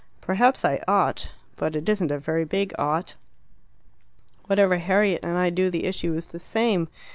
[0.19, 1.31] "Perhaps I ought.
[1.57, 3.13] But it isn't a very big 'ought.'
[4.47, 6.87] Whatever Harriet and I do the issue is the same.